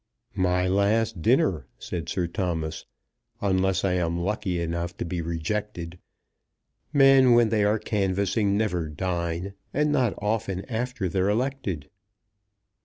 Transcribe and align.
"My 0.33 0.67
last 0.67 1.21
dinner," 1.21 1.67
said 1.77 2.09
Sir 2.09 2.25
Thomas, 2.25 2.87
"unless 3.39 3.85
I 3.85 3.93
am 3.93 4.19
lucky 4.19 4.59
enough 4.59 4.97
to 4.97 5.05
be 5.05 5.21
rejected. 5.21 5.99
Men 6.91 7.33
when 7.33 7.49
they 7.49 7.63
are 7.63 7.77
canvassing 7.77 8.57
never 8.57 8.89
dine; 8.89 9.53
and 9.75 9.91
not 9.91 10.15
often 10.17 10.65
after 10.65 11.07
they're 11.07 11.29
elected." 11.29 11.87